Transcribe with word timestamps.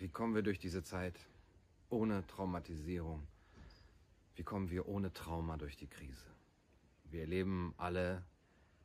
Wie 0.00 0.08
kommen 0.08 0.34
wir 0.34 0.40
durch 0.40 0.58
diese 0.58 0.82
Zeit 0.82 1.20
ohne 1.90 2.26
Traumatisierung? 2.26 3.26
Wie 4.34 4.42
kommen 4.42 4.70
wir 4.70 4.88
ohne 4.88 5.12
Trauma 5.12 5.58
durch 5.58 5.76
die 5.76 5.88
Krise? 5.88 6.24
Wir 7.10 7.20
erleben 7.20 7.74
alle 7.76 8.24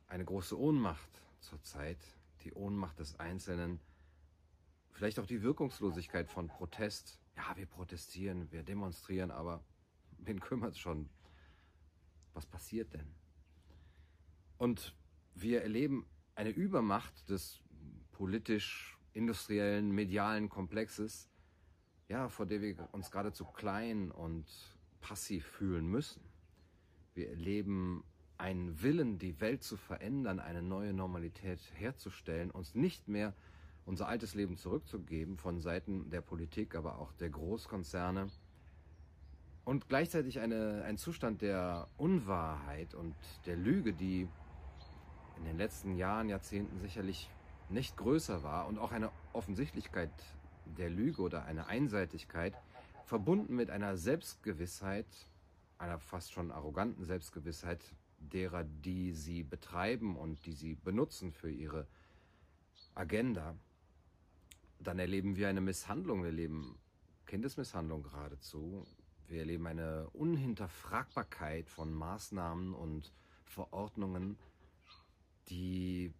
eine 0.08 0.26
große 0.26 0.60
Ohnmacht 0.60 1.08
zurzeit, 1.40 1.96
die 2.42 2.52
Ohnmacht 2.52 2.98
des 2.98 3.18
Einzelnen, 3.18 3.80
vielleicht 4.90 5.18
auch 5.18 5.24
die 5.24 5.40
Wirkungslosigkeit 5.40 6.28
von 6.28 6.48
Protest. 6.48 7.18
Ja, 7.34 7.56
wir 7.56 7.64
protestieren, 7.64 8.52
wir 8.52 8.62
demonstrieren, 8.62 9.30
aber 9.30 9.64
wen 10.18 10.38
kümmert 10.38 10.72
es 10.72 10.78
schon? 10.78 11.08
Was 12.34 12.44
passiert 12.44 12.92
denn? 12.92 13.10
Und 14.58 14.94
wir 15.34 15.62
erleben 15.62 16.06
eine 16.34 16.50
Übermacht 16.50 17.30
des 17.30 17.62
politisch-industriellen, 19.16 19.90
medialen 19.90 20.48
Komplexes, 20.48 21.28
ja, 22.08 22.28
vor 22.28 22.46
der 22.46 22.60
wir 22.60 22.88
uns 22.92 23.10
geradezu 23.10 23.44
klein 23.44 24.10
und 24.10 24.44
passiv 25.00 25.46
fühlen 25.46 25.86
müssen. 25.86 26.22
Wir 27.14 27.30
erleben 27.30 28.04
einen 28.38 28.82
Willen, 28.82 29.18
die 29.18 29.40
Welt 29.40 29.62
zu 29.62 29.76
verändern, 29.76 30.38
eine 30.38 30.62
neue 30.62 30.92
Normalität 30.92 31.60
herzustellen, 31.74 32.50
uns 32.50 32.74
nicht 32.74 33.08
mehr 33.08 33.34
unser 33.86 34.08
altes 34.08 34.34
Leben 34.34 34.56
zurückzugeben 34.56 35.38
von 35.38 35.60
Seiten 35.60 36.10
der 36.10 36.20
Politik, 36.20 36.74
aber 36.74 36.98
auch 36.98 37.12
der 37.14 37.30
Großkonzerne. 37.30 38.28
Und 39.64 39.88
gleichzeitig 39.88 40.40
eine, 40.40 40.82
ein 40.84 40.98
Zustand 40.98 41.40
der 41.40 41.88
Unwahrheit 41.96 42.94
und 42.94 43.14
der 43.46 43.56
Lüge, 43.56 43.92
die 43.92 44.28
in 45.38 45.44
den 45.44 45.56
letzten 45.56 45.96
Jahren, 45.96 46.28
Jahrzehnten 46.28 46.78
sicherlich 46.78 47.30
nicht 47.68 47.96
größer 47.96 48.42
war 48.42 48.66
und 48.66 48.78
auch 48.78 48.92
eine 48.92 49.10
Offensichtlichkeit 49.32 50.10
der 50.64 50.90
Lüge 50.90 51.22
oder 51.22 51.44
eine 51.44 51.66
Einseitigkeit, 51.66 52.54
verbunden 53.04 53.54
mit 53.54 53.70
einer 53.70 53.96
Selbstgewissheit, 53.96 55.06
einer 55.78 55.98
fast 55.98 56.32
schon 56.32 56.50
arroganten 56.50 57.04
Selbstgewissheit 57.04 57.80
derer, 58.18 58.64
die 58.64 59.12
sie 59.12 59.42
betreiben 59.42 60.16
und 60.16 60.44
die 60.46 60.52
sie 60.52 60.74
benutzen 60.74 61.32
für 61.32 61.50
ihre 61.50 61.86
Agenda, 62.94 63.54
dann 64.80 64.98
erleben 64.98 65.36
wir 65.36 65.48
eine 65.48 65.60
Misshandlung, 65.60 66.22
wir 66.22 66.30
erleben 66.30 66.78
Kindesmisshandlung 67.26 68.02
geradezu, 68.02 68.86
wir 69.28 69.40
erleben 69.40 69.66
eine 69.66 70.08
Unhinterfragbarkeit 70.10 71.68
von 71.68 71.92
Maßnahmen 71.92 72.74
und 72.74 73.12
Verordnungen, 73.44 74.38
die, 75.48 76.12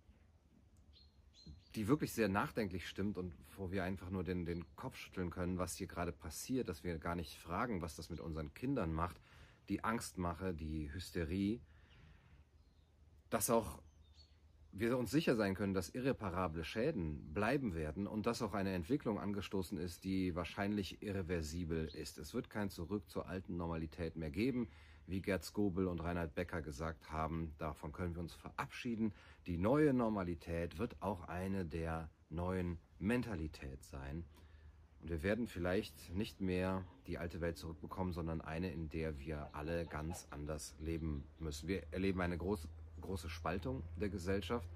die 1.76 1.88
wirklich 1.88 2.12
sehr 2.12 2.28
nachdenklich 2.28 2.88
stimmt 2.88 3.18
und 3.18 3.34
wo 3.56 3.70
wir 3.70 3.84
einfach 3.84 4.08
nur 4.10 4.24
den, 4.24 4.46
den 4.46 4.64
Kopf 4.76 4.96
schütteln 4.96 5.30
können, 5.30 5.58
was 5.58 5.76
hier 5.76 5.86
gerade 5.86 6.10
passiert, 6.10 6.68
dass 6.68 6.82
wir 6.82 6.98
gar 6.98 7.14
nicht 7.14 7.38
fragen, 7.38 7.82
was 7.82 7.94
das 7.94 8.08
mit 8.08 8.18
unseren 8.18 8.54
Kindern 8.54 8.92
macht, 8.92 9.20
die 9.68 9.84
Angstmache, 9.84 10.54
die 10.54 10.92
Hysterie, 10.92 11.60
dass 13.28 13.50
auch 13.50 13.82
wir 14.72 14.96
uns 14.96 15.10
sicher 15.10 15.36
sein 15.36 15.54
können, 15.54 15.74
dass 15.74 15.90
irreparable 15.90 16.64
Schäden 16.64 17.32
bleiben 17.32 17.74
werden 17.74 18.06
und 18.06 18.26
dass 18.26 18.42
auch 18.42 18.54
eine 18.54 18.72
Entwicklung 18.72 19.18
angestoßen 19.18 19.78
ist, 19.78 20.04
die 20.04 20.34
wahrscheinlich 20.34 21.02
irreversibel 21.02 21.88
ist. 21.88 22.18
Es 22.18 22.32
wird 22.34 22.50
kein 22.50 22.70
Zurück 22.70 23.08
zur 23.08 23.28
alten 23.28 23.56
Normalität 23.56 24.16
mehr 24.16 24.30
geben 24.30 24.68
wie 25.06 25.20
Gerd 25.20 25.44
Skobel 25.44 25.86
und 25.86 26.00
Reinhard 26.00 26.34
Becker 26.34 26.62
gesagt 26.62 27.10
haben, 27.10 27.54
davon 27.58 27.92
können 27.92 28.14
wir 28.14 28.22
uns 28.22 28.34
verabschieden. 28.34 29.12
Die 29.46 29.56
neue 29.56 29.92
Normalität 29.92 30.78
wird 30.78 31.00
auch 31.00 31.28
eine 31.28 31.64
der 31.64 32.10
neuen 32.28 32.78
Mentalität 32.98 33.84
sein. 33.84 34.24
Und 35.00 35.10
wir 35.10 35.22
werden 35.22 35.46
vielleicht 35.46 36.12
nicht 36.14 36.40
mehr 36.40 36.84
die 37.06 37.18
alte 37.18 37.40
Welt 37.40 37.56
zurückbekommen, 37.56 38.12
sondern 38.12 38.40
eine, 38.40 38.72
in 38.72 38.88
der 38.88 39.18
wir 39.18 39.50
alle 39.52 39.86
ganz 39.86 40.26
anders 40.30 40.74
leben 40.80 41.24
müssen. 41.38 41.68
Wir 41.68 41.84
erleben 41.92 42.20
eine 42.20 42.36
große, 42.36 42.68
große 43.00 43.28
Spaltung 43.28 43.82
der 44.00 44.08
Gesellschaft. 44.08 44.68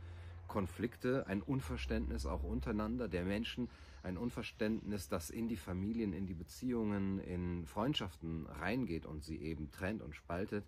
Konflikte, 0.47 1.27
ein 1.27 1.43
Unverständnis 1.43 2.27
auch 2.27 2.43
untereinander 2.43 3.09
der 3.09 3.25
Menschen, 3.25 3.69
ein 4.03 4.17
Unverständnis, 4.17 5.09
das 5.09 5.31
in 5.31 5.49
die 5.49 5.57
Familien, 5.57 6.13
in 6.13 6.27
die 6.27 6.35
Beziehungen, 6.35 7.19
in 7.21 7.67
Freundschaften 7.67 8.47
reingeht 8.47 9.07
und 9.07 9.23
sie 9.23 9.37
eben 9.41 9.71
trennt 9.71 10.03
und 10.03 10.15
spaltet. 10.15 10.65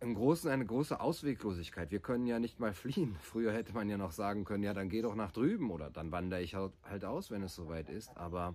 Im 0.00 0.14
Großen 0.14 0.50
eine 0.50 0.66
große 0.66 1.00
Ausweglosigkeit. 1.00 1.90
Wir 1.90 2.00
können 2.00 2.26
ja 2.26 2.38
nicht 2.38 2.60
mal 2.60 2.74
fliehen. 2.74 3.16
Früher 3.20 3.52
hätte 3.52 3.72
man 3.72 3.88
ja 3.88 3.96
noch 3.96 4.12
sagen 4.12 4.44
können, 4.44 4.62
ja, 4.62 4.74
dann 4.74 4.88
geh 4.88 5.02
doch 5.02 5.14
nach 5.14 5.32
drüben 5.32 5.70
oder 5.70 5.90
dann 5.90 6.12
wandere 6.12 6.42
ich 6.42 6.54
halt, 6.54 7.04
aus, 7.04 7.30
wenn 7.30 7.42
es 7.42 7.54
soweit 7.54 7.88
ist. 7.88 8.16
Aber 8.16 8.54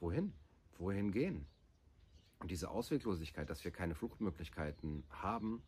wohin? 0.00 0.32
Wohin 0.78 1.12
gehen? 1.12 1.46
Und 2.40 2.50
diese 2.50 2.70
Ausweglosigkeit, 2.70 3.50
dass 3.50 3.64
wir 3.64 3.72
keine 3.72 3.94
Fluchtmöglichkeiten 3.94 5.02
haben, 5.10 5.62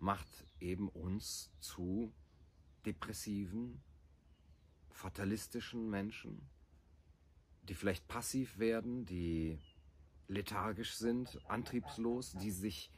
macht 0.00 0.46
eben 0.58 0.88
uns 0.88 1.52
zu 1.60 2.12
depressiven, 2.84 3.80
fatalistischen 4.92 5.90
Menschen, 5.90 6.40
die 7.68 7.74
vielleicht 7.74 8.06
passiv 8.08 8.58
werden, 8.58 9.06
die 9.06 9.58
lethargisch 10.28 10.94
sind, 10.94 11.38
antriebslos, 11.48 12.32
die 12.32 12.50
sich 12.50 12.90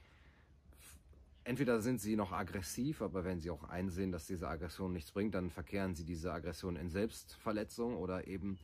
entweder 1.44 1.80
sind 1.80 2.00
sie 2.00 2.16
noch 2.16 2.32
aggressiv, 2.32 3.02
aber 3.02 3.24
wenn 3.24 3.40
sie 3.40 3.50
auch 3.50 3.64
einsehen, 3.64 4.10
dass 4.10 4.26
diese 4.26 4.48
Aggression 4.48 4.92
nichts 4.92 5.12
bringt, 5.12 5.34
dann 5.34 5.50
verkehren 5.50 5.94
sie 5.94 6.04
diese 6.04 6.32
Aggression 6.32 6.76
in 6.76 6.88
Selbstverletzung 6.88 7.96
oder 7.96 8.26
eben 8.26 8.58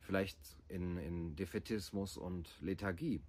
vielleicht 0.00 0.38
in, 0.68 0.98
in 0.98 1.36
Defetismus 1.36 2.16
und 2.16 2.60
Lethargie. 2.60 3.22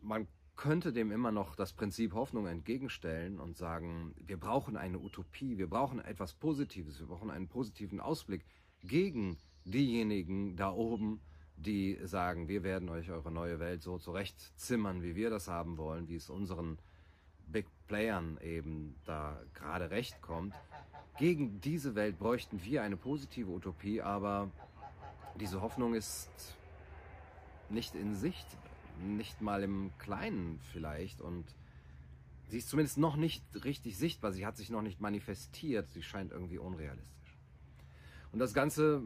Man 0.00 0.26
könnte 0.58 0.92
dem 0.92 1.12
immer 1.12 1.30
noch 1.30 1.54
das 1.54 1.72
Prinzip 1.72 2.12
Hoffnung 2.12 2.48
entgegenstellen 2.48 3.38
und 3.38 3.56
sagen, 3.56 4.12
wir 4.18 4.36
brauchen 4.36 4.76
eine 4.76 4.98
Utopie, 4.98 5.56
wir 5.56 5.70
brauchen 5.70 6.00
etwas 6.00 6.34
Positives, 6.34 6.98
wir 6.98 7.06
brauchen 7.06 7.30
einen 7.30 7.46
positiven 7.46 8.00
Ausblick 8.00 8.44
gegen 8.82 9.38
diejenigen 9.64 10.56
da 10.56 10.72
oben, 10.72 11.20
die 11.56 11.96
sagen, 12.02 12.48
wir 12.48 12.64
werden 12.64 12.88
euch 12.88 13.08
eure 13.10 13.30
neue 13.30 13.60
Welt 13.60 13.82
so 13.82 13.98
zurechtzimmern, 13.98 15.02
wie 15.02 15.14
wir 15.14 15.30
das 15.30 15.46
haben 15.46 15.78
wollen, 15.78 16.08
wie 16.08 16.16
es 16.16 16.28
unseren 16.28 16.78
Big 17.46 17.66
Playern 17.86 18.36
eben 18.42 18.96
da 19.04 19.40
gerade 19.54 19.90
recht 19.90 20.20
kommt. 20.22 20.54
Gegen 21.18 21.60
diese 21.60 21.94
Welt 21.94 22.18
bräuchten 22.18 22.64
wir 22.64 22.82
eine 22.82 22.96
positive 22.96 23.50
Utopie, 23.50 24.02
aber 24.02 24.50
diese 25.38 25.62
Hoffnung 25.62 25.94
ist 25.94 26.56
nicht 27.70 27.94
in 27.94 28.16
Sicht 28.16 28.46
nicht 29.00 29.40
mal 29.40 29.62
im 29.62 29.90
Kleinen 29.98 30.60
vielleicht 30.72 31.20
und 31.20 31.44
sie 32.48 32.58
ist 32.58 32.68
zumindest 32.68 32.98
noch 32.98 33.16
nicht 33.16 33.42
richtig 33.64 33.96
sichtbar, 33.96 34.32
sie 34.32 34.46
hat 34.46 34.56
sich 34.56 34.70
noch 34.70 34.82
nicht 34.82 35.00
manifestiert, 35.00 35.90
sie 35.90 36.02
scheint 36.02 36.32
irgendwie 36.32 36.58
unrealistisch. 36.58 37.36
Und 38.32 38.38
das 38.38 38.54
Ganze 38.54 39.02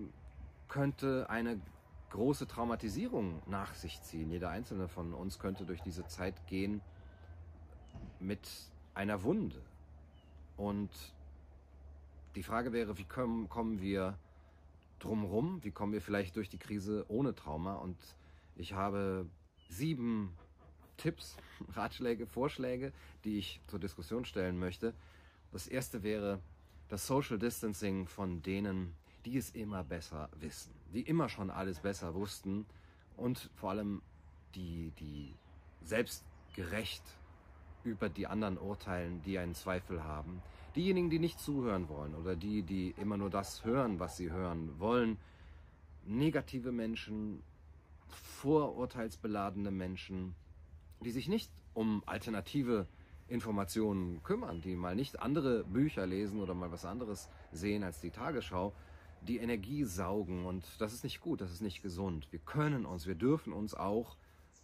könnte 0.68 1.28
eine 1.28 1.60
große 2.10 2.46
Traumatisierung 2.46 3.42
nach 3.46 3.74
sich 3.74 4.02
ziehen. 4.02 4.30
Jeder 4.30 4.50
einzelne 4.50 4.88
von 4.88 5.14
uns 5.14 5.38
könnte 5.38 5.64
durch 5.64 5.80
diese 5.80 6.06
Zeit 6.06 6.46
gehen 6.46 6.80
mit 8.20 8.48
einer 8.94 9.22
Wunde. 9.22 9.60
Und 10.56 10.90
die 12.34 12.42
Frage 12.42 12.72
wäre, 12.72 12.98
wie 12.98 13.04
kommen, 13.04 13.48
kommen 13.48 13.80
wir 13.80 14.18
drumherum? 14.98 15.62
Wie 15.64 15.70
kommen 15.70 15.92
wir 15.92 16.00
vielleicht 16.00 16.36
durch 16.36 16.48
die 16.48 16.58
Krise 16.58 17.04
ohne 17.08 17.34
Trauma? 17.34 17.74
Und 17.74 17.96
ich 18.56 18.74
habe 18.74 19.26
sieben 19.76 20.32
Tipps, 20.96 21.36
Ratschläge, 21.74 22.26
Vorschläge, 22.26 22.92
die 23.24 23.38
ich 23.38 23.60
zur 23.66 23.78
Diskussion 23.78 24.24
stellen 24.24 24.58
möchte. 24.58 24.94
Das 25.50 25.66
erste 25.66 26.02
wäre 26.02 26.40
das 26.88 27.06
Social 27.06 27.38
Distancing 27.38 28.06
von 28.06 28.42
denen, 28.42 28.94
die 29.24 29.36
es 29.36 29.50
immer 29.50 29.84
besser 29.84 30.28
wissen, 30.40 30.72
die 30.92 31.02
immer 31.02 31.28
schon 31.28 31.50
alles 31.50 31.80
besser 31.80 32.14
wussten 32.14 32.66
und 33.16 33.50
vor 33.54 33.70
allem 33.70 34.02
die, 34.54 34.92
die 34.98 35.34
selbstgerecht 35.82 37.02
über 37.84 38.08
die 38.08 38.26
anderen 38.26 38.58
urteilen, 38.58 39.22
die 39.22 39.38
einen 39.38 39.54
Zweifel 39.54 40.04
haben. 40.04 40.42
Diejenigen, 40.76 41.10
die 41.10 41.18
nicht 41.18 41.38
zuhören 41.38 41.88
wollen 41.88 42.14
oder 42.14 42.36
die, 42.36 42.62
die 42.62 42.94
immer 42.96 43.16
nur 43.16 43.30
das 43.30 43.64
hören, 43.64 44.00
was 44.00 44.16
sie 44.16 44.30
hören 44.30 44.78
wollen. 44.78 45.18
Negative 46.04 46.72
Menschen, 46.72 47.42
vorurteilsbeladene 48.14 49.70
Menschen, 49.70 50.34
die 51.04 51.10
sich 51.10 51.28
nicht 51.28 51.50
um 51.74 52.02
alternative 52.06 52.86
Informationen 53.28 54.22
kümmern, 54.22 54.60
die 54.60 54.76
mal 54.76 54.94
nicht 54.94 55.20
andere 55.20 55.64
Bücher 55.64 56.06
lesen 56.06 56.40
oder 56.40 56.54
mal 56.54 56.70
was 56.70 56.84
anderes 56.84 57.28
sehen 57.50 57.82
als 57.82 58.00
die 58.00 58.10
Tagesschau, 58.10 58.72
die 59.22 59.38
Energie 59.38 59.84
saugen 59.84 60.46
und 60.46 60.64
das 60.78 60.92
ist 60.92 61.04
nicht 61.04 61.20
gut, 61.20 61.40
das 61.40 61.52
ist 61.52 61.62
nicht 61.62 61.82
gesund. 61.82 62.28
Wir 62.30 62.40
können 62.40 62.84
uns, 62.84 63.06
wir 63.06 63.14
dürfen 63.14 63.52
uns 63.52 63.74
auch 63.74 64.16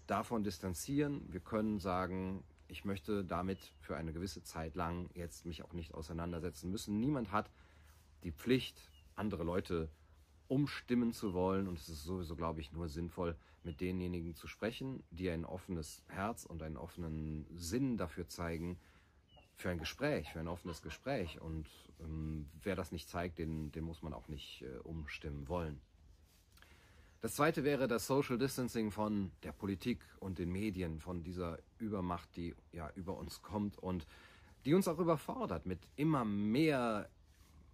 davon 0.06 0.42
distanzieren. 0.42 1.22
Wir 1.30 1.40
können 1.40 1.78
sagen, 1.78 2.42
ich 2.66 2.84
möchte 2.84 3.24
damit 3.24 3.72
für 3.80 3.96
eine 3.96 4.12
gewisse 4.12 4.42
Zeit 4.42 4.74
lang 4.74 5.08
jetzt 5.14 5.46
mich 5.46 5.62
auch 5.62 5.72
nicht 5.72 5.94
auseinandersetzen 5.94 6.70
müssen. 6.70 6.98
Niemand 6.98 7.30
hat 7.30 7.50
die 8.24 8.32
Pflicht, 8.32 8.76
andere 9.14 9.44
Leute 9.44 9.88
umstimmen 10.48 11.12
zu 11.12 11.34
wollen. 11.34 11.68
Und 11.68 11.78
es 11.78 11.88
ist 11.88 12.04
sowieso, 12.04 12.36
glaube 12.36 12.60
ich, 12.60 12.72
nur 12.72 12.88
sinnvoll, 12.88 13.36
mit 13.64 13.80
denjenigen 13.80 14.34
zu 14.34 14.46
sprechen, 14.46 15.02
die 15.10 15.28
ein 15.30 15.44
offenes 15.44 16.02
Herz 16.08 16.44
und 16.44 16.62
einen 16.62 16.76
offenen 16.76 17.46
Sinn 17.54 17.96
dafür 17.96 18.28
zeigen, 18.28 18.78
für 19.54 19.70
ein 19.70 19.78
Gespräch, 19.78 20.32
für 20.32 20.40
ein 20.40 20.48
offenes 20.48 20.82
Gespräch. 20.82 21.40
Und 21.40 21.66
ähm, 22.00 22.48
wer 22.62 22.76
das 22.76 22.92
nicht 22.92 23.08
zeigt, 23.08 23.38
den, 23.38 23.72
den 23.72 23.84
muss 23.84 24.02
man 24.02 24.14
auch 24.14 24.28
nicht 24.28 24.62
äh, 24.62 24.78
umstimmen 24.84 25.48
wollen. 25.48 25.80
Das 27.20 27.34
zweite 27.34 27.64
wäre 27.64 27.88
das 27.88 28.06
Social 28.06 28.38
Distancing 28.38 28.92
von 28.92 29.32
der 29.42 29.50
Politik 29.50 30.00
und 30.20 30.38
den 30.38 30.52
Medien, 30.52 31.00
von 31.00 31.24
dieser 31.24 31.58
Übermacht, 31.78 32.28
die 32.36 32.54
ja 32.70 32.90
über 32.94 33.16
uns 33.16 33.42
kommt 33.42 33.76
und 33.76 34.06
die 34.64 34.74
uns 34.74 34.86
auch 34.86 35.00
überfordert 35.00 35.66
mit 35.66 35.80
immer 35.96 36.24
mehr 36.24 37.10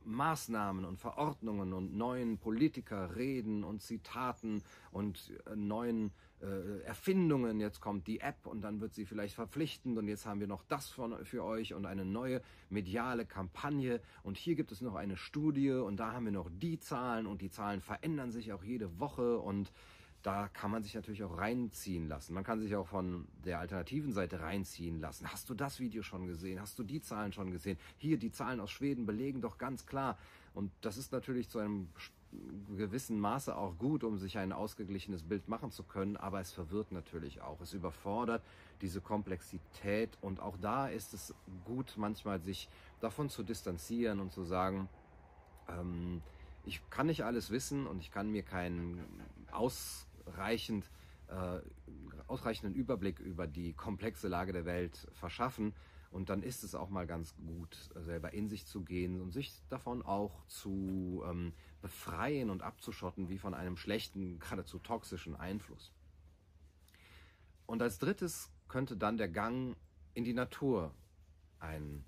Maßnahmen 0.07 0.85
und 0.85 0.99
Verordnungen 0.99 1.73
und 1.73 1.97
neuen 1.97 2.39
Politikerreden 2.39 3.65
und 3.65 3.83
Zitaten 3.83 4.63
und 4.91 5.33
äh, 5.47 5.57
neuen 5.57 6.13
äh, 6.41 6.83
Erfindungen. 6.83 7.61
Jetzt 7.61 7.81
kommt 7.81 8.07
die 8.07 8.21
App 8.21 8.47
und 8.47 8.63
dann 8.63 8.81
wird 8.81 8.95
sie 8.95 9.07
vielleicht 9.07 9.35
verpflichtend 9.35 9.97
und 9.99 10.09
jetzt 10.09 10.27
haben 10.27 10.41
wir 10.41 10.47
noch 10.47 10.63
das 10.65 10.89
von, 10.89 11.25
für 11.25 11.45
euch 11.45 11.75
und 11.75 11.87
eine 11.87 12.05
neue 12.05 12.43
mediale 12.71 13.25
Kampagne 13.25 14.01
und 14.23 14.37
hier 14.37 14.55
gibt 14.55 14.73
es 14.73 14.81
noch 14.81 14.95
eine 14.95 15.17
Studie 15.17 15.71
und 15.71 15.97
da 15.99 16.13
haben 16.13 16.27
wir 16.27 16.33
noch 16.33 16.51
die 16.53 16.79
Zahlen 16.79 17.27
und 17.27 17.41
die 17.41 17.51
Zahlen 17.51 17.81
verändern 17.81 18.31
sich 18.31 18.53
auch 18.53 18.63
jede 18.63 18.99
Woche 18.99 19.39
und 19.39 19.73
da 20.25 20.49
kann 20.49 20.71
man 20.71 20.83
sich 20.83 20.95
natürlich 20.95 21.23
auch 21.23 21.37
reinziehen 21.37 22.09
lassen. 22.09 22.33
Man 22.33 22.45
kann 22.45 22.59
sich 22.59 22.75
auch 22.75 22.89
von 22.89 23.29
der 23.45 23.59
alternativen 23.59 24.15
Seite 24.15 24.41
reinziehen 24.41 24.99
lassen. 24.99 25.31
Hast 25.31 25.51
du 25.51 25.55
das 25.55 25.81
Video 25.81 26.03
schon 26.03 26.27
gesehen? 26.27 26.61
Hast 26.63 26.79
du 26.79 26.83
die 26.83 27.03
Zahlen 27.03 27.35
schon 27.35 27.51
gesehen? 27.51 27.79
Hier, 27.99 28.17
die 28.17 28.33
Zahlen 28.33 28.59
aus 28.59 28.71
Schweden 28.71 29.05
belegen 29.05 29.43
doch 29.43 29.59
ganz 29.59 29.85
klar. 29.85 30.17
Und 30.55 30.73
das 30.81 30.97
ist 30.97 31.13
natürlich 31.13 31.51
zu 31.51 31.59
einem 31.59 31.89
gewissen 32.75 33.21
Maße 33.21 33.55
auch 33.55 33.77
gut, 33.77 34.03
um 34.03 34.17
sich 34.17 34.39
ein 34.39 34.53
ausgeglichenes 34.53 35.23
Bild 35.23 35.47
machen 35.47 35.71
zu 35.71 35.83
können, 35.83 36.17
aber 36.17 36.41
es 36.41 36.53
verwirrt 36.53 36.91
natürlich 36.91 37.43
auch. 37.43 37.61
Es 37.61 37.75
überfordert 37.75 38.43
diese 38.81 39.03
Komplexität 39.03 40.17
und 40.23 40.41
auch 40.41 40.57
da 40.57 40.89
ist 40.89 41.13
es 41.13 41.35
gut, 41.67 41.95
manchmal 41.97 42.41
sich 42.41 42.71
davon 43.01 43.29
zu 43.29 43.43
distanzieren 43.43 44.21
und 44.21 44.33
zu 44.33 44.43
sagen, 44.43 44.89
ähm, 45.69 46.23
ich 46.65 46.81
kann 46.89 47.07
nicht 47.07 47.25
alles 47.25 47.51
wissen 47.51 47.87
und 47.87 48.01
ich 48.01 48.11
kann 48.11 48.31
mir 48.31 48.43
keinen 48.43 48.99
aus 49.53 50.07
ausreichend, 50.27 50.91
äh, 51.29 51.61
ausreichenden 52.27 52.75
Überblick 52.75 53.19
über 53.21 53.47
die 53.47 53.73
komplexe 53.73 54.29
Lage 54.29 54.53
der 54.53 54.65
Welt 54.65 55.09
verschaffen. 55.13 55.75
Und 56.11 56.31
dann 56.31 56.43
ist 56.43 56.63
es 56.63 56.77
auch 56.77 56.91
mal 56.91 57.07
ganz 57.09 57.35
gut, 57.35 57.91
selber 57.97 58.33
in 58.33 58.49
sich 58.49 58.67
zu 58.67 58.83
gehen 58.83 59.21
und 59.21 59.33
sich 59.33 59.53
davon 59.69 60.01
auch 60.01 60.47
zu 60.47 61.25
ähm, 61.29 61.53
befreien 61.83 62.51
und 62.51 62.63
abzuschotten, 62.63 63.29
wie 63.29 63.39
von 63.39 63.53
einem 63.53 63.77
schlechten, 63.77 64.39
geradezu 64.39 64.79
toxischen 64.79 65.35
Einfluss. 65.35 65.93
Und 67.67 67.83
als 67.83 67.99
drittes 67.99 68.53
könnte 68.69 68.97
dann 68.97 69.17
der 69.17 69.29
Gang 69.29 69.77
in 70.15 70.23
die 70.23 70.35
Natur 70.35 70.95
ein, 71.59 72.05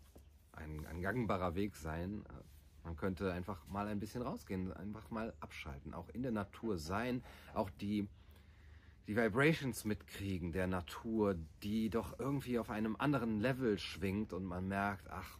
ein, 0.52 0.86
ein 0.86 1.02
gangbarer 1.02 1.54
Weg 1.54 1.74
sein. 1.74 2.24
Man 2.86 2.96
könnte 2.96 3.32
einfach 3.32 3.58
mal 3.66 3.88
ein 3.88 3.98
bisschen 3.98 4.22
rausgehen, 4.22 4.72
einfach 4.72 5.10
mal 5.10 5.34
abschalten, 5.40 5.92
auch 5.92 6.08
in 6.10 6.22
der 6.22 6.30
Natur 6.30 6.78
sein, 6.78 7.20
auch 7.52 7.68
die, 7.80 8.06
die 9.08 9.16
Vibrations 9.16 9.84
mitkriegen 9.84 10.52
der 10.52 10.68
Natur, 10.68 11.34
die 11.64 11.90
doch 11.90 12.16
irgendwie 12.20 12.60
auf 12.60 12.70
einem 12.70 12.94
anderen 12.94 13.40
Level 13.40 13.76
schwingt 13.80 14.32
und 14.32 14.44
man 14.44 14.68
merkt, 14.68 15.10
ach, 15.10 15.36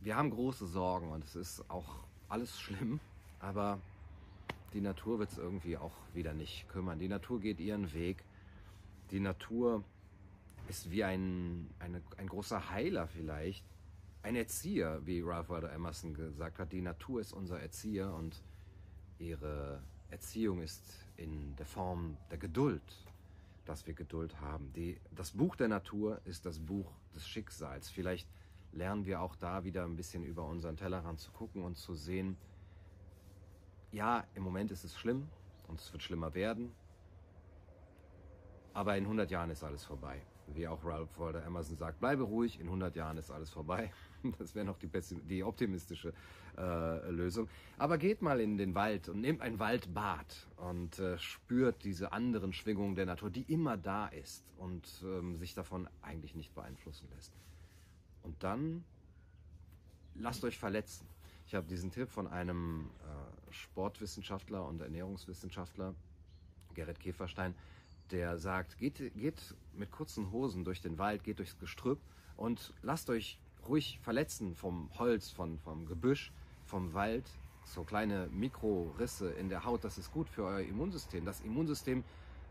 wir 0.00 0.16
haben 0.16 0.30
große 0.30 0.66
Sorgen 0.66 1.12
und 1.12 1.22
es 1.22 1.36
ist 1.36 1.70
auch 1.70 2.02
alles 2.28 2.60
schlimm, 2.60 2.98
aber 3.38 3.78
die 4.72 4.80
Natur 4.80 5.20
wird 5.20 5.30
es 5.30 5.38
irgendwie 5.38 5.76
auch 5.76 5.94
wieder 6.12 6.34
nicht 6.34 6.68
kümmern. 6.70 6.98
Die 6.98 7.08
Natur 7.08 7.38
geht 7.38 7.60
ihren 7.60 7.92
Weg. 7.92 8.24
Die 9.12 9.20
Natur 9.20 9.84
ist 10.68 10.90
wie 10.90 11.04
ein, 11.04 11.70
eine, 11.78 12.02
ein 12.16 12.26
großer 12.26 12.70
Heiler 12.70 13.06
vielleicht, 13.06 13.64
ein 14.22 14.36
Erzieher, 14.36 15.00
wie 15.04 15.20
Ralph 15.20 15.48
Waldo 15.48 15.66
Emerson 15.66 16.14
gesagt 16.14 16.58
hat. 16.58 16.72
Die 16.72 16.80
Natur 16.80 17.20
ist 17.20 17.32
unser 17.32 17.60
Erzieher 17.60 18.12
und 18.14 18.42
ihre 19.18 19.82
Erziehung 20.10 20.62
ist 20.62 21.06
in 21.16 21.56
der 21.56 21.66
Form 21.66 22.16
der 22.30 22.38
Geduld, 22.38 22.82
dass 23.64 23.86
wir 23.86 23.94
Geduld 23.94 24.40
haben. 24.40 24.72
Die, 24.74 25.00
das 25.14 25.32
Buch 25.32 25.56
der 25.56 25.68
Natur 25.68 26.20
ist 26.24 26.46
das 26.46 26.60
Buch 26.60 26.92
des 27.14 27.26
Schicksals. 27.26 27.90
Vielleicht 27.90 28.28
lernen 28.72 29.06
wir 29.06 29.20
auch 29.20 29.34
da 29.36 29.64
wieder 29.64 29.84
ein 29.84 29.96
bisschen 29.96 30.24
über 30.24 30.46
unseren 30.46 30.76
Tellerrand 30.76 31.18
zu 31.18 31.32
gucken 31.32 31.62
und 31.62 31.76
zu 31.76 31.94
sehen, 31.94 32.36
ja, 33.90 34.24
im 34.34 34.42
Moment 34.42 34.70
ist 34.70 34.84
es 34.84 34.96
schlimm 34.96 35.28
und 35.68 35.80
es 35.80 35.92
wird 35.92 36.02
schlimmer 36.02 36.32
werden, 36.32 36.72
aber 38.72 38.96
in 38.96 39.04
100 39.04 39.30
Jahren 39.30 39.50
ist 39.50 39.62
alles 39.62 39.84
vorbei 39.84 40.22
wie 40.54 40.68
auch 40.68 40.84
Ralph 40.84 41.18
Waldo 41.18 41.38
Emerson 41.38 41.76
sagt, 41.76 42.00
bleibe 42.00 42.24
ruhig, 42.24 42.60
in 42.60 42.66
100 42.66 42.96
Jahren 42.96 43.16
ist 43.16 43.30
alles 43.30 43.50
vorbei. 43.50 43.90
Das 44.38 44.54
wäre 44.54 44.64
noch 44.64 44.78
die, 44.78 44.88
die 45.28 45.42
optimistische 45.42 46.12
äh, 46.56 47.10
Lösung. 47.10 47.48
Aber 47.78 47.98
geht 47.98 48.22
mal 48.22 48.40
in 48.40 48.56
den 48.56 48.74
Wald 48.74 49.08
und 49.08 49.20
nehmt 49.20 49.40
ein 49.40 49.58
Waldbad 49.58 50.48
und 50.56 50.98
äh, 50.98 51.18
spürt 51.18 51.84
diese 51.84 52.12
anderen 52.12 52.52
Schwingungen 52.52 52.94
der 52.94 53.06
Natur, 53.06 53.30
die 53.30 53.42
immer 53.42 53.76
da 53.76 54.06
ist 54.08 54.44
und 54.58 54.86
ähm, 55.04 55.36
sich 55.36 55.54
davon 55.54 55.88
eigentlich 56.02 56.34
nicht 56.34 56.54
beeinflussen 56.54 57.08
lässt. 57.14 57.32
Und 58.22 58.42
dann 58.42 58.84
lasst 60.14 60.44
euch 60.44 60.58
verletzen. 60.58 61.06
Ich 61.46 61.54
habe 61.54 61.66
diesen 61.66 61.90
Tipp 61.90 62.08
von 62.08 62.28
einem 62.28 62.90
äh, 63.02 63.52
Sportwissenschaftler 63.52 64.66
und 64.66 64.80
Ernährungswissenschaftler, 64.80 65.94
Gerrit 66.74 67.00
Käferstein, 67.00 67.54
der 68.10 68.38
sagt, 68.38 68.78
geht, 68.78 68.98
geht 69.16 69.54
mit 69.74 69.90
kurzen 69.90 70.30
Hosen 70.30 70.64
durch 70.64 70.80
den 70.80 70.98
Wald, 70.98 71.24
geht 71.24 71.38
durchs 71.38 71.58
Gestrüpp 71.58 71.98
und 72.36 72.72
lasst 72.82 73.10
euch 73.10 73.38
ruhig 73.68 73.98
verletzen 74.02 74.54
vom 74.54 74.88
Holz, 74.98 75.30
von, 75.30 75.58
vom 75.58 75.86
Gebüsch, 75.86 76.32
vom 76.66 76.94
Wald. 76.94 77.24
So 77.64 77.84
kleine 77.84 78.28
Mikrorisse 78.32 79.30
in 79.30 79.48
der 79.48 79.64
Haut, 79.64 79.84
das 79.84 79.96
ist 79.96 80.12
gut 80.12 80.28
für 80.28 80.44
euer 80.44 80.60
Immunsystem. 80.60 81.24
Das 81.24 81.40
Immunsystem 81.40 82.04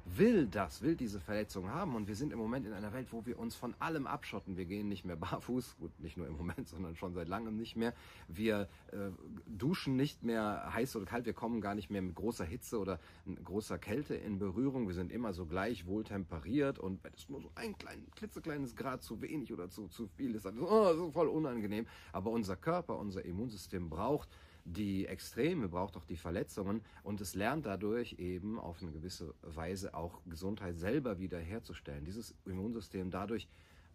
will 0.05 0.47
das, 0.47 0.81
will 0.81 0.95
diese 0.95 1.19
Verletzung 1.19 1.69
haben. 1.69 1.95
Und 1.95 2.07
wir 2.07 2.15
sind 2.15 2.33
im 2.33 2.39
Moment 2.39 2.65
in 2.65 2.73
einer 2.73 2.93
Welt, 2.93 3.07
wo 3.11 3.25
wir 3.25 3.37
uns 3.39 3.55
von 3.55 3.75
allem 3.79 4.07
abschotten. 4.07 4.57
Wir 4.57 4.65
gehen 4.65 4.87
nicht 4.87 5.05
mehr 5.05 5.15
barfuß, 5.15 5.77
gut, 5.79 5.91
nicht 5.99 6.17
nur 6.17 6.27
im 6.27 6.37
Moment, 6.37 6.67
sondern 6.69 6.95
schon 6.95 7.13
seit 7.13 7.27
langem 7.27 7.57
nicht 7.57 7.75
mehr. 7.75 7.93
Wir 8.27 8.67
äh, 8.91 9.09
duschen 9.47 9.95
nicht 9.95 10.23
mehr 10.23 10.71
heiß 10.73 10.95
oder 10.95 11.05
kalt. 11.05 11.25
Wir 11.25 11.33
kommen 11.33 11.61
gar 11.61 11.75
nicht 11.75 11.89
mehr 11.89 12.01
mit 12.01 12.15
großer 12.15 12.45
Hitze 12.45 12.79
oder 12.79 12.99
großer 13.43 13.77
Kälte 13.77 14.15
in 14.15 14.39
Berührung. 14.39 14.87
Wir 14.87 14.95
sind 14.95 15.11
immer 15.11 15.33
so 15.33 15.45
gleich 15.45 15.85
wohl 15.85 16.03
temperiert 16.03 16.79
und 16.79 17.03
wenn 17.03 17.13
es 17.13 17.29
nur 17.29 17.41
so 17.41 17.51
ein 17.55 17.77
klein, 17.77 18.05
klitzekleines 18.15 18.75
Grad 18.75 19.03
zu 19.03 19.21
wenig 19.21 19.53
oder 19.53 19.69
zu, 19.69 19.87
zu 19.87 20.07
viel 20.07 20.35
ist, 20.35 20.45
dann 20.45 20.57
ist 20.57 20.63
oh, 20.63 21.11
voll 21.11 21.27
unangenehm. 21.27 21.85
Aber 22.11 22.31
unser 22.31 22.55
Körper, 22.55 22.97
unser 22.97 23.23
Immunsystem 23.25 23.89
braucht 23.89 24.29
die 24.65 25.05
Extreme, 25.05 25.67
braucht 25.67 25.97
auch 25.97 26.05
die 26.05 26.17
Verletzungen 26.17 26.81
und 27.03 27.21
es 27.21 27.35
lernt 27.35 27.65
dadurch 27.65 28.13
eben 28.19 28.59
auf 28.59 28.81
eine 28.81 28.91
gewisse 28.91 29.33
Weise 29.41 29.93
auch 29.93 30.21
Gesundheit 30.25 30.77
selber 30.77 31.19
wiederherzustellen. 31.19 32.05
Dieses 32.05 32.35
Immunsystem 32.45 33.11
dadurch 33.11 33.47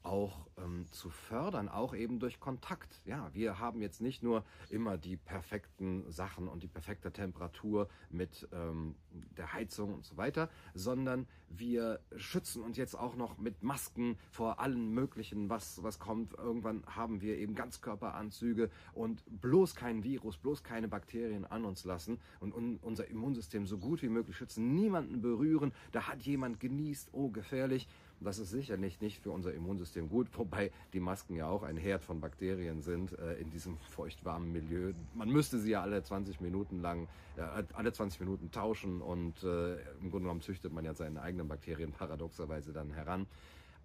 auch 0.02 0.46
ähm, 0.58 0.86
zu 0.90 1.10
fördern, 1.10 1.68
auch 1.68 1.94
eben 1.94 2.18
durch 2.18 2.40
Kontakt. 2.40 3.00
Ja, 3.04 3.30
wir 3.34 3.58
haben 3.58 3.82
jetzt 3.82 4.00
nicht 4.00 4.22
nur 4.22 4.44
immer 4.70 4.96
die 4.96 5.16
perfekten 5.16 6.10
Sachen 6.10 6.48
und 6.48 6.62
die 6.62 6.68
perfekte 6.68 7.12
Temperatur 7.12 7.88
mit 8.10 8.48
ähm, 8.52 8.94
der 9.36 9.52
Heizung 9.52 9.94
und 9.94 10.04
so 10.04 10.16
weiter, 10.16 10.48
sondern 10.74 11.26
wir 11.48 12.00
schützen 12.16 12.62
uns 12.62 12.76
jetzt 12.76 12.94
auch 12.94 13.16
noch 13.16 13.38
mit 13.38 13.62
Masken 13.62 14.16
vor 14.30 14.60
allen 14.60 14.90
möglichen, 14.92 15.48
was, 15.48 15.82
was 15.82 15.98
kommt. 15.98 16.34
Irgendwann 16.34 16.84
haben 16.86 17.20
wir 17.20 17.36
eben 17.38 17.54
Ganzkörperanzüge 17.54 18.70
und 18.92 19.22
bloß 19.40 19.74
kein 19.74 20.04
Virus, 20.04 20.36
bloß 20.36 20.62
keine 20.62 20.88
Bakterien 20.88 21.44
an 21.44 21.64
uns 21.64 21.84
lassen 21.84 22.18
und 22.40 22.54
un 22.54 22.78
unser 22.82 23.08
Immunsystem 23.08 23.66
so 23.66 23.78
gut 23.78 24.02
wie 24.02 24.08
möglich 24.08 24.36
schützen, 24.36 24.74
niemanden 24.74 25.20
berühren, 25.20 25.72
da 25.92 26.08
hat 26.08 26.22
jemand 26.22 26.60
genießt, 26.60 27.10
oh 27.12 27.30
gefährlich. 27.30 27.88
Das 28.20 28.38
ist 28.38 28.50
sicherlich 28.50 29.00
nicht 29.00 29.20
für 29.20 29.30
unser 29.30 29.52
Immunsystem 29.52 30.08
gut, 30.08 30.28
wobei 30.38 30.70
die 30.92 31.00
Masken 31.00 31.36
ja 31.36 31.48
auch 31.48 31.62
ein 31.62 31.76
Herd 31.76 32.02
von 32.02 32.20
Bakterien 32.20 32.82
sind 32.82 33.18
äh, 33.18 33.34
in 33.34 33.50
diesem 33.50 33.76
feuchtwarmen 33.78 34.52
Milieu. 34.52 34.92
Man 35.14 35.28
müsste 35.28 35.58
sie 35.58 35.70
ja 35.70 35.82
alle 35.82 36.02
20 36.02 36.40
Minuten 36.40 36.80
lang, 36.80 37.08
äh, 37.36 37.64
alle 37.74 37.92
20 37.92 38.20
Minuten 38.20 38.50
tauschen 38.50 39.00
und 39.00 39.42
äh, 39.42 39.74
im 40.00 40.10
Grunde 40.10 40.20
genommen 40.20 40.40
züchtet 40.40 40.72
man 40.72 40.84
ja 40.84 40.94
seine 40.94 41.20
eigenen 41.20 41.48
Bakterien 41.48 41.92
paradoxerweise 41.92 42.72
dann 42.72 42.90
heran. 42.90 43.26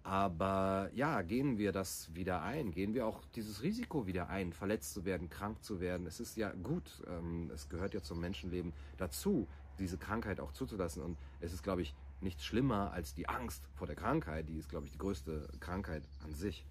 Aber 0.04 0.90
ja, 0.94 1.22
gehen 1.22 1.58
wir 1.58 1.70
das 1.70 2.12
wieder 2.14 2.42
ein? 2.42 2.72
Gehen 2.72 2.92
wir 2.92 3.06
auch 3.06 3.20
dieses 3.36 3.62
Risiko 3.62 4.06
wieder 4.06 4.28
ein, 4.28 4.52
verletzt 4.52 4.94
zu 4.94 5.04
werden, 5.04 5.30
krank 5.30 5.62
zu 5.62 5.80
werden? 5.80 6.06
Es 6.06 6.18
ist 6.18 6.36
ja 6.36 6.52
gut, 6.52 7.02
ähm, 7.06 7.50
es 7.54 7.68
gehört 7.68 7.94
ja 7.94 8.02
zum 8.02 8.20
Menschenleben 8.20 8.72
dazu, 8.96 9.46
diese 9.78 9.98
Krankheit 9.98 10.40
auch 10.40 10.52
zuzulassen. 10.52 11.02
Und 11.02 11.18
es 11.40 11.52
ist, 11.52 11.62
glaube 11.62 11.82
ich, 11.82 11.94
nichts 12.22 12.44
schlimmer 12.44 12.92
als 12.92 13.14
die 13.14 13.28
Angst 13.28 13.68
vor 13.74 13.86
der 13.86 13.96
Krankheit. 13.96 14.48
Die 14.48 14.56
ist, 14.56 14.68
glaube 14.68 14.86
ich, 14.86 14.92
die 14.92 14.98
größte 14.98 15.48
Krankheit 15.60 16.04
an 16.24 16.34
sich. 16.34 16.66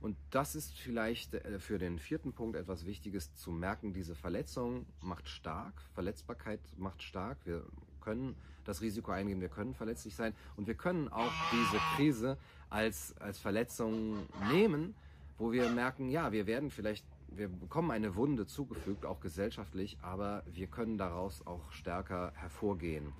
Und 0.00 0.16
das 0.30 0.54
ist 0.54 0.78
vielleicht 0.78 1.34
äh, 1.34 1.58
für 1.58 1.78
den 1.78 1.98
vierten 1.98 2.32
Punkt 2.32 2.56
etwas 2.56 2.84
Wichtiges 2.84 3.34
zu 3.34 3.50
merken. 3.50 3.92
Diese 3.92 4.14
Verletzung 4.14 4.86
macht 5.00 5.28
stark, 5.28 5.80
Verletzbarkeit 5.94 6.60
macht 6.76 7.02
stark. 7.02 7.38
Wir 7.44 7.64
können 8.00 8.36
das 8.64 8.82
Risiko 8.82 9.10
eingehen, 9.10 9.40
wir 9.40 9.48
können 9.48 9.74
verletzlich 9.74 10.14
sein 10.14 10.34
und 10.56 10.66
wir 10.66 10.74
können 10.74 11.08
auch 11.08 11.32
diese 11.52 11.78
Krise 11.94 12.36
als, 12.68 13.16
als 13.18 13.38
Verletzung 13.38 14.26
nehmen, 14.50 14.94
wo 15.38 15.52
wir 15.52 15.68
merken, 15.70 16.08
ja, 16.08 16.32
wir 16.32 16.46
werden 16.46 16.70
vielleicht, 16.70 17.04
wir 17.28 17.48
bekommen 17.48 17.90
eine 17.90 18.14
Wunde 18.16 18.46
zugefügt, 18.46 19.04
auch 19.04 19.20
gesellschaftlich, 19.20 19.98
aber 20.02 20.42
wir 20.46 20.66
können 20.66 20.98
daraus 20.98 21.46
auch 21.46 21.70
stärker 21.72 22.32
hervorgehen. 22.34 23.12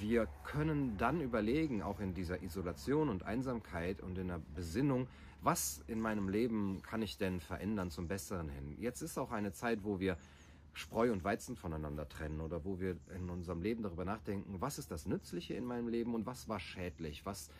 Wir 0.00 0.28
können 0.44 0.96
dann 0.96 1.20
überlegen, 1.20 1.82
auch 1.82 1.98
in 1.98 2.14
dieser 2.14 2.42
Isolation 2.42 3.08
und 3.08 3.24
Einsamkeit 3.24 4.00
und 4.00 4.16
in 4.16 4.28
der 4.28 4.40
Besinnung, 4.54 5.08
was 5.42 5.82
in 5.88 6.00
meinem 6.00 6.28
Leben 6.28 6.82
kann 6.82 7.02
ich 7.02 7.18
denn 7.18 7.40
verändern 7.40 7.90
zum 7.90 8.06
Besseren 8.06 8.48
hin? 8.48 8.76
Jetzt 8.78 9.02
ist 9.02 9.18
auch 9.18 9.32
eine 9.32 9.52
Zeit, 9.52 9.82
wo 9.82 9.98
wir 9.98 10.16
Spreu 10.72 11.10
und 11.10 11.24
Weizen 11.24 11.56
voneinander 11.56 12.08
trennen 12.08 12.40
oder 12.40 12.64
wo 12.64 12.78
wir 12.78 12.96
in 13.16 13.28
unserem 13.28 13.60
Leben 13.60 13.82
darüber 13.82 14.04
nachdenken, 14.04 14.60
was 14.60 14.78
ist 14.78 14.92
das 14.92 15.06
Nützliche 15.06 15.54
in 15.54 15.64
meinem 15.64 15.88
Leben 15.88 16.14
und 16.14 16.26
was 16.26 16.48
war 16.48 16.60
schädlich, 16.60 17.26
was 17.26 17.50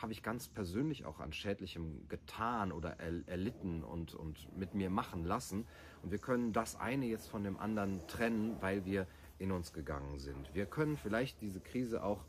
habe 0.00 0.12
ich 0.12 0.22
ganz 0.22 0.46
persönlich 0.46 1.04
auch 1.04 1.18
an 1.18 1.32
Schädlichem 1.32 2.06
getan 2.08 2.70
oder 2.70 2.90
erlitten 3.00 3.82
und, 3.82 4.14
und 4.14 4.56
mit 4.56 4.74
mir 4.74 4.90
machen 4.90 5.24
lassen. 5.24 5.66
Und 6.04 6.12
wir 6.12 6.18
können 6.18 6.52
das 6.52 6.76
eine 6.76 7.06
jetzt 7.06 7.28
von 7.28 7.42
dem 7.42 7.58
anderen 7.58 8.06
trennen, 8.06 8.56
weil 8.60 8.84
wir 8.84 9.08
in 9.38 9.52
uns 9.52 9.72
gegangen 9.72 10.18
sind. 10.18 10.54
Wir 10.54 10.66
können 10.66 10.96
vielleicht 10.96 11.40
diese 11.40 11.60
Krise 11.60 12.02
auch, 12.02 12.24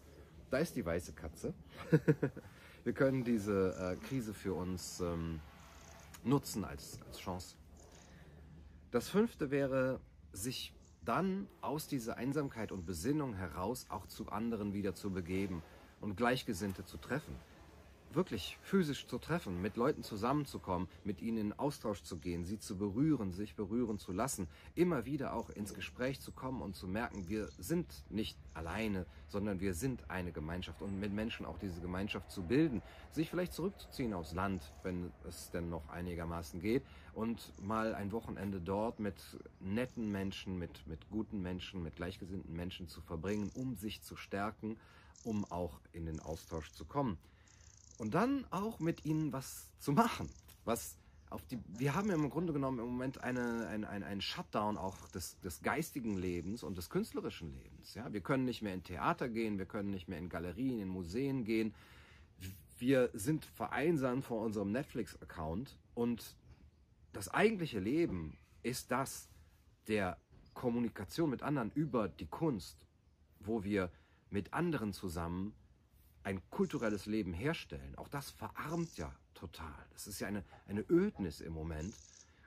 da 0.51 0.58
ist 0.58 0.75
die 0.75 0.86
weiße 0.86 1.13
Katze, 1.13 1.54
wir 2.84 2.94
können 2.94 3.24
diese 3.24 3.75
äh, 3.75 3.96
Krise 4.08 4.34
für 4.34 4.54
uns 4.54 5.00
ähm, 5.00 5.39
nutzen 6.24 6.63
als, 6.63 7.00
als 7.08 7.20
Chance. 7.20 7.56
Das 8.92 9.10
fünfte 9.10 9.51
wäre, 9.51 10.00
sich 10.34 10.74
dann 11.04 11.48
aus 11.62 11.88
dieser 11.88 12.18
Einsamkeit 12.18 12.72
und 12.72 12.86
Besinnung 12.86 13.34
heraus 13.34 13.88
auch 13.89 14.06
zu 14.08 14.30
anderen 14.30 14.74
wieder 14.74 14.96
zu 14.96 15.12
begeben 15.12 15.63
und 16.01 16.18
Gleichgesinnte 16.18 16.86
zu 16.86 16.98
treffen 16.98 17.36
wirklich 18.13 18.58
physisch 18.62 19.08
zu 19.08 19.18
treffen, 19.18 19.62
mit 19.62 19.78
Leuten 19.78 20.04
zusammenzukommen, 20.04 20.88
mit 21.04 21.22
ihnen 21.22 21.38
in 21.38 21.54
Austausch 21.54 22.04
zu 22.04 22.18
gehen, 22.18 22.46
sie 22.46 22.60
zu 22.60 22.78
berühren, 22.78 23.32
sich 23.32 23.56
berühren 23.56 24.00
zu 24.00 24.12
lassen, 24.12 24.48
immer 24.75 25.06
wieder 25.06 25.34
auch 25.34 25.50
ins 25.50 25.74
Gespräch 25.74 26.20
zu 26.20 26.32
kommen 26.32 26.62
und 26.62 26.75
zu 26.75 26.88
merken, 26.88 27.28
wir 27.28 27.50
sind 27.58 27.88
nicht 28.10 28.38
alleine, 28.54 29.06
sondern 29.28 29.60
wir 29.60 29.74
sind 29.74 30.10
eine 30.10 30.32
Gemeinschaft 30.32 30.82
und 30.82 31.00
mit 31.00 31.13
Menschen 31.13 31.46
auch 31.46 31.60
diese 31.60 31.82
Gemeinschaft 31.82 32.32
zu 32.32 32.44
bilden, 32.44 32.82
sich 33.12 33.30
vielleicht 33.30 33.54
zurückzuziehen 33.54 34.13
aufs 34.13 34.34
Land, 34.34 34.63
wenn 34.84 35.12
es 35.28 35.51
denn 35.51 35.70
noch 35.70 35.88
einigermaßen 35.89 36.62
geht 36.62 36.84
und 37.13 37.54
mal 37.62 37.94
ein 37.94 38.12
Wochenende 38.12 38.60
dort 38.60 39.00
mit 39.00 39.16
netten 39.60 40.12
Menschen, 40.12 40.58
mit, 40.58 40.88
mit 40.88 41.10
guten 41.10 41.42
Menschen, 41.42 41.84
mit 41.84 41.96
gleichgesinnten 41.96 42.56
Menschen 42.56 42.88
zu 42.88 43.01
verbringen, 43.01 43.51
um 43.54 43.75
sich 43.75 44.01
zu 44.01 44.16
stärken, 44.16 44.78
um 45.24 45.46
auch 45.51 45.80
in 45.92 46.06
den 46.06 46.20
Austausch 46.20 46.72
zu 46.72 46.86
kommen 46.86 47.18
und 48.00 48.13
dann 48.13 48.46
auch 48.50 48.79
mit 48.79 49.06
ihnen 49.06 49.32
was 49.32 49.68
zu 49.79 49.91
machen. 49.91 50.29
Was 50.65 50.98
auf 51.29 51.46
die, 51.46 51.60
wir 51.68 51.94
haben 51.94 52.10
im 52.10 52.29
Grunde 52.29 52.53
genommen 52.53 52.79
im 52.79 52.86
Moment 52.86 53.24
eine, 53.24 53.68
ein, 53.68 53.84
ein, 53.84 54.03
einen 54.03 54.22
Shutdown 54.22 54.77
auch 54.77 55.08
des, 55.10 55.39
des 55.41 55.62
geistigen 55.62 56.18
Lebens 56.18 56.63
und 56.63 56.77
des 56.77 56.89
künstlerischen 56.89 57.53
Lebens. 57.53 57.94
Ja? 57.94 58.12
Wir 58.12 58.22
können 58.22 58.46
nicht 58.46 58.63
mehr 58.63 58.74
in 58.74 58.84
Theater 58.84 59.29
gehen, 59.29 59.60
wir 59.60 59.65
können 59.65 59.91
nicht 59.91 60.08
mehr 60.08 60.18
in 60.18 60.29
Galerien, 60.29 60.79
in 60.79 60.88
Museen 60.88 61.44
gehen. 61.44 61.75
Wir 62.79 63.10
sind 63.13 63.46
vereinsamt 63.46 64.25
vor 64.25 64.41
unserem 64.41 64.72
Netflix-Account 64.72 65.77
und 65.94 66.36
das 67.12 67.29
eigentliche 67.29 67.79
Leben 67.79 68.38
ist 68.63 68.91
das 68.91 69.27
der 69.88 70.18
Kommunikation 70.53 71.29
mit 71.29 71.44
anderen 71.44 71.72
über 71.72 72.08
die 72.08 72.27
Kunst, 72.27 72.86
wo 73.39 73.63
wir 73.63 73.91
mit 74.29 74.53
anderen 74.53 74.94
zusammen 74.94 75.53
ein 76.24 76.42
kulturelles 76.50 77.06
Leben 77.06 77.34
herstellen, 77.34 77.96
auch 77.96 78.08
das 78.08 78.32
verarmt 78.32 78.98
ja 78.98 79.14
total. 79.34 79.86
Das 79.92 80.08
ist 80.08 80.20
ja 80.20 80.28
eine, 80.28 80.44
eine 80.68 80.86
Ödnis 80.90 81.42
im 81.42 81.54
Moment. 81.54 81.94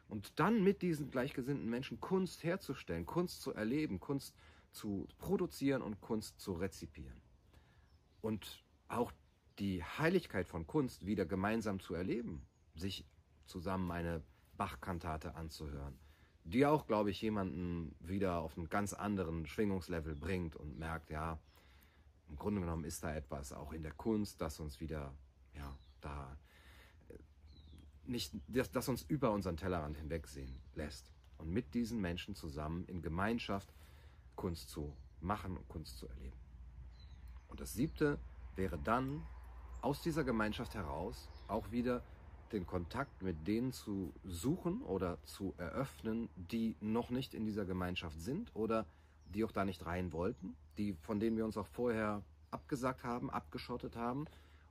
Und 0.09 0.39
dann 0.39 0.63
mit 0.63 0.83
diesen 0.83 1.11
gleichgesinnten 1.11 1.69
Menschen 1.69 2.01
Kunst 2.01 2.45
herzustellen, 2.45 3.07
Kunst 3.07 3.41
zu 3.41 3.55
erleben, 3.55 3.99
Kunst 3.99 4.35
zu 4.73 5.09
produzieren 5.19 5.81
und 5.81 6.01
Kunst 6.01 6.39
zu 6.41 6.53
rezipieren. 6.53 7.21
Und 8.21 8.63
auch 8.89 9.13
die 9.59 9.83
Heiligkeit 9.83 10.49
von 10.49 10.67
Kunst 10.67 11.07
wieder 11.07 11.25
gemeinsam 11.25 11.81
zu 11.81 11.95
erleben, 11.95 12.47
sich 12.75 13.07
zusammen 13.47 13.91
eine 13.91 14.23
Bach-Kantate 14.57 15.35
anzuhören, 15.35 15.99
die 16.45 16.67
auch, 16.67 16.87
glaube 16.87 17.11
ich, 17.11 17.21
jemanden 17.23 17.95
wieder 18.01 18.41
auf 18.41 18.57
einen 18.57 18.69
ganz 18.69 18.93
anderen 18.93 19.47
Schwingungslevel 19.47 20.15
bringt 20.15 20.57
und 20.57 20.79
merkt, 20.79 21.11
ja, 21.11 21.39
im 22.33 22.39
Grunde 22.39 22.63
genommen 22.63 22.85
ist 22.85 23.05
da 23.05 23.15
etwas 23.15 23.53
auch 23.53 23.75
in 23.75 23.83
der 23.83 23.93
Kunst, 23.93 24.41
das 24.41 24.59
uns 24.59 24.81
wieder, 24.81 25.13
ja, 25.55 25.77
da 26.01 26.35
äh, 27.11 27.19
nicht, 28.07 28.33
das, 28.49 28.71
das 28.71 28.89
uns 28.89 29.03
über 29.03 29.33
unseren 29.33 29.59
Tellerrand 29.59 29.99
hinwegsehen 29.99 30.59
lässt. 30.75 31.13
Und 31.37 31.51
mit 31.51 31.75
diesen 31.75 32.01
Menschen 32.01 32.35
zusammen 32.35 32.87
in 32.87 33.03
Gemeinschaft 33.03 33.69
Kunst 34.35 34.71
zu 34.71 34.97
machen 35.21 35.59
und 35.59 35.69
Kunst 35.69 35.99
zu 35.99 36.09
erleben. 36.09 36.37
Und 37.49 37.61
das 37.61 37.75
siebte 37.75 38.19
wäre 38.57 38.79
dann, 38.79 39.27
aus 39.83 40.01
dieser 40.01 40.25
Gemeinschaft 40.25 40.75
heraus 40.75 41.29
auch 41.49 41.71
wieder 41.71 42.03
den 42.53 42.67
Kontakt 42.67 43.23
mit 43.23 43.47
denen 43.47 43.73
zu 43.73 44.15
suchen 44.25 44.81
oder 44.83 45.19
zu 45.25 45.53
eröffnen, 45.59 46.31
die 46.37 46.77
noch 46.81 47.11
nicht 47.11 47.35
in 47.35 47.45
dieser 47.45 47.67
Gemeinschaft 47.67 48.19
sind 48.19 48.55
oder 48.55 48.87
die 49.33 49.45
auch 49.45 49.53
da 49.53 49.65
nicht 49.65 49.85
rein 49.87 50.13
wollten, 50.13 50.57
die, 50.79 50.95
von 50.95 51.21
denen 51.21 51.37
wir 51.37 51.45
uns 51.45 51.57
auch 51.57 51.67
vorher 51.67 52.23
abgesagt 52.51 53.05
haben, 53.05 53.31
abgeschottet 53.31 53.97
haben, 53.97 54.27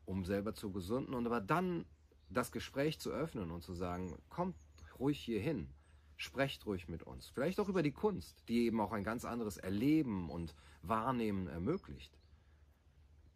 um 0.05 0.25
selber 0.25 0.53
zu 0.53 0.71
gesunden 0.71 1.13
und 1.13 1.25
aber 1.25 1.41
dann 1.41 1.85
das 2.29 2.51
Gespräch 2.51 2.99
zu 2.99 3.11
öffnen 3.11 3.51
und 3.51 3.61
zu 3.61 3.73
sagen, 3.73 4.17
kommt 4.29 4.55
ruhig 4.99 5.19
hier 5.19 5.41
hin, 5.41 5.67
sprecht 6.15 6.65
ruhig 6.65 6.87
mit 6.87 7.03
uns. 7.03 7.27
Vielleicht 7.27 7.59
auch 7.59 7.67
über 7.67 7.83
die 7.83 7.91
Kunst, 7.91 8.47
die 8.47 8.65
eben 8.65 8.79
auch 8.79 8.91
ein 8.91 9.03
ganz 9.03 9.25
anderes 9.25 9.57
Erleben 9.57 10.29
und 10.29 10.55
Wahrnehmen 10.81 11.47
ermöglicht. 11.47 12.17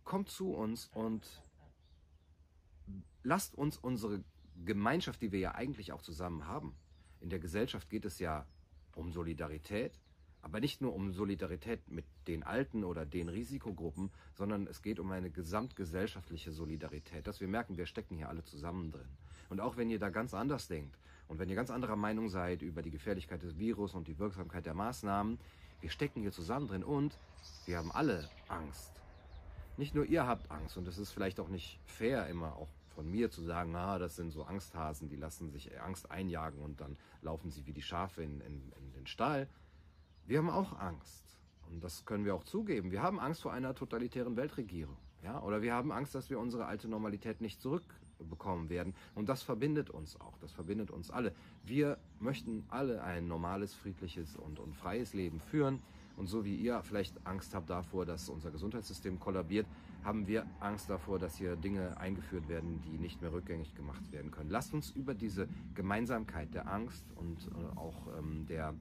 Kommt 0.03 0.29
zu 0.29 0.53
uns 0.53 0.87
und 0.93 1.43
lasst 3.23 3.55
uns 3.55 3.77
unsere 3.77 4.23
Gemeinschaft, 4.63 5.21
die 5.21 5.31
wir 5.31 5.39
ja 5.39 5.55
eigentlich 5.55 5.91
auch 5.91 6.01
zusammen 6.01 6.47
haben. 6.47 6.75
In 7.19 7.29
der 7.29 7.39
Gesellschaft 7.39 7.89
geht 7.89 8.05
es 8.05 8.19
ja 8.19 8.45
um 8.93 9.11
Solidarität, 9.11 9.99
aber 10.45 10.59
nicht 10.59 10.79
nur 10.79 10.93
um 10.93 11.11
Solidarität 11.11 11.89
mit 11.89 12.05
den 12.27 12.43
Alten 12.43 12.83
oder 12.83 13.03
den 13.03 13.29
Risikogruppen, 13.29 14.11
sondern 14.35 14.67
es 14.67 14.83
geht 14.83 14.99
um 14.99 15.11
eine 15.11 15.31
gesamtgesellschaftliche 15.31 16.51
Solidarität, 16.51 17.25
dass 17.25 17.41
wir 17.41 17.47
merken, 17.47 17.77
wir 17.77 17.87
stecken 17.87 18.15
hier 18.15 18.29
alle 18.29 18.43
zusammen 18.43 18.91
drin. 18.91 19.09
Und 19.49 19.59
auch 19.59 19.75
wenn 19.75 19.89
ihr 19.89 19.97
da 19.97 20.09
ganz 20.09 20.35
anders 20.35 20.67
denkt 20.67 20.99
und 21.27 21.39
wenn 21.39 21.49
ihr 21.49 21.55
ganz 21.55 21.71
anderer 21.71 21.95
Meinung 21.95 22.29
seid 22.29 22.61
über 22.61 22.83
die 22.83 22.91
Gefährlichkeit 22.91 23.41
des 23.41 23.57
Virus 23.57 23.95
und 23.95 24.07
die 24.07 24.19
Wirksamkeit 24.19 24.67
der 24.67 24.75
Maßnahmen, 24.75 25.39
wir 25.81 25.89
stecken 25.89 26.21
hier 26.21 26.31
zusammen 26.31 26.67
drin 26.67 26.83
und 26.83 27.17
wir 27.65 27.79
haben 27.79 27.91
alle 27.91 28.29
Angst. 28.47 28.91
Nicht 29.77 29.95
nur 29.95 30.05
ihr 30.05 30.27
habt 30.27 30.51
Angst 30.51 30.77
und 30.77 30.87
es 30.87 30.99
ist 30.99 31.11
vielleicht 31.11 31.39
auch 31.39 31.49
nicht 31.49 31.79
fair 31.87 32.27
immer 32.27 32.55
auch 32.55 32.69
von 32.93 33.09
mir 33.09 33.31
zu 33.31 33.41
sagen, 33.41 33.75
ah, 33.75 33.97
das 33.97 34.15
sind 34.15 34.29
so 34.29 34.43
Angsthasen, 34.43 35.09
die 35.09 35.17
lassen 35.17 35.49
sich 35.49 35.81
Angst 35.81 36.11
einjagen 36.11 36.59
und 36.61 36.81
dann 36.81 36.97
laufen 37.23 37.49
sie 37.49 37.65
wie 37.65 37.73
die 37.73 37.81
Schafe 37.81 38.21
in, 38.21 38.41
in, 38.41 38.71
in 38.77 38.93
den 38.93 39.07
Stall. 39.07 39.47
Wir 40.27 40.39
haben 40.39 40.49
auch 40.49 40.79
Angst. 40.79 41.23
Und 41.69 41.83
das 41.83 42.05
können 42.05 42.25
wir 42.25 42.35
auch 42.35 42.43
zugeben. 42.43 42.91
Wir 42.91 43.01
haben 43.01 43.19
Angst 43.19 43.41
vor 43.41 43.53
einer 43.53 43.75
totalitären 43.75 44.35
Weltregierung. 44.35 44.97
Ja? 45.23 45.41
Oder 45.41 45.61
wir 45.61 45.73
haben 45.73 45.91
Angst, 45.91 46.15
dass 46.15 46.29
wir 46.29 46.39
unsere 46.39 46.65
alte 46.65 46.87
Normalität 46.87 47.41
nicht 47.41 47.61
zurückbekommen 47.61 48.69
werden. 48.69 48.95
Und 49.13 49.29
das 49.29 49.43
verbindet 49.43 49.89
uns 49.89 50.19
auch. 50.19 50.37
Das 50.39 50.51
verbindet 50.51 50.89
uns 50.89 51.11
alle. 51.11 51.33
Wir 51.63 51.97
möchten 52.19 52.65
alle 52.69 53.03
ein 53.03 53.27
normales, 53.27 53.73
friedliches 53.73 54.35
und, 54.35 54.59
und 54.59 54.75
freies 54.75 55.13
Leben 55.13 55.39
führen. 55.39 55.81
Und 56.17 56.27
so 56.27 56.45
wie 56.45 56.55
ihr 56.55 56.81
vielleicht 56.81 57.27
Angst 57.27 57.53
habt 57.53 57.69
davor, 57.69 58.05
dass 58.05 58.29
unser 58.29 58.49
Gesundheitssystem 58.49 59.19
kollabiert, 59.19 59.67
haben 60.03 60.27
wir 60.27 60.45
Angst 60.59 60.89
davor, 60.89 61.19
dass 61.19 61.35
hier 61.35 61.55
Dinge 61.55 61.97
eingeführt 61.97 62.47
werden, 62.47 62.81
die 62.81 62.97
nicht 62.97 63.21
mehr 63.21 63.33
rückgängig 63.33 63.75
gemacht 63.75 64.11
werden 64.11 64.31
können. 64.31 64.49
Lasst 64.49 64.73
uns 64.73 64.91
über 64.91 65.13
diese 65.13 65.49
Gemeinsamkeit 65.73 66.53
der 66.53 66.71
Angst 66.71 67.05
und 67.15 67.47
äh, 67.47 67.77
auch 67.77 68.07
ähm, 68.17 68.45
der 68.47 68.73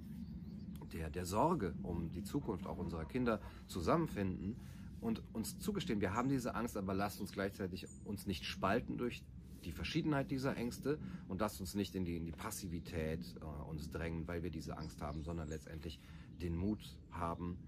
der, 0.94 1.10
der 1.10 1.26
Sorge 1.26 1.74
um 1.82 2.10
die 2.12 2.22
Zukunft 2.22 2.66
auch 2.66 2.78
unserer 2.78 3.04
Kinder 3.04 3.40
zusammenfinden 3.66 4.56
und 5.00 5.22
uns 5.34 5.58
zugestehen, 5.58 6.00
wir 6.00 6.14
haben 6.14 6.28
diese 6.28 6.54
Angst, 6.54 6.76
aber 6.76 6.94
lasst 6.94 7.20
uns 7.20 7.32
gleichzeitig 7.32 7.86
uns 8.04 8.26
nicht 8.26 8.44
spalten 8.44 8.96
durch 8.96 9.22
die 9.64 9.72
Verschiedenheit 9.72 10.30
dieser 10.30 10.56
Ängste 10.56 10.98
und 11.28 11.40
lasst 11.40 11.60
uns 11.60 11.74
nicht 11.74 11.94
in 11.94 12.04
die, 12.04 12.16
in 12.16 12.24
die 12.24 12.32
Passivität 12.32 13.20
äh, 13.40 13.44
uns 13.44 13.90
drängen, 13.90 14.26
weil 14.28 14.42
wir 14.42 14.50
diese 14.50 14.78
Angst 14.78 15.02
haben, 15.02 15.24
sondern 15.24 15.48
letztendlich 15.48 16.00
den 16.40 16.56
Mut 16.56 16.96
haben, 17.10 17.58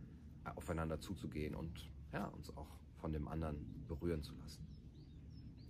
aufeinander 0.54 1.00
zuzugehen 1.00 1.54
und 1.54 1.90
ja, 2.12 2.26
uns 2.26 2.56
auch 2.56 2.68
von 3.00 3.12
dem 3.12 3.28
anderen 3.28 3.85
berühren 3.88 4.23
zu 4.23 4.35
lassen. 4.37 4.64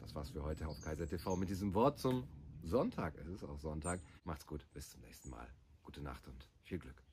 Das 0.00 0.14
war's 0.14 0.30
für 0.30 0.42
heute 0.42 0.68
auf 0.68 0.80
Kaiser 0.82 1.06
TV 1.06 1.36
mit 1.36 1.48
diesem 1.48 1.74
Wort 1.74 1.98
zum 1.98 2.24
Sonntag. 2.62 3.16
Es 3.18 3.28
ist 3.28 3.44
auch 3.44 3.58
Sonntag. 3.58 4.00
Macht's 4.24 4.46
gut. 4.46 4.66
Bis 4.74 4.90
zum 4.90 5.00
nächsten 5.00 5.30
Mal. 5.30 5.48
Gute 5.82 6.02
Nacht 6.02 6.26
und 6.28 6.48
viel 6.62 6.78
Glück. 6.78 7.05